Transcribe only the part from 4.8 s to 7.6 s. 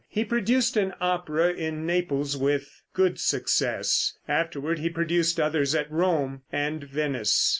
produced others at Rome and Venice.